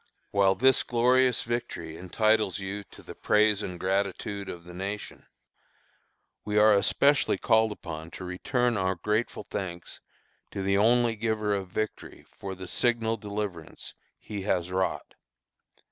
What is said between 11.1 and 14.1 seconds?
Giver of victory for the signal deliverance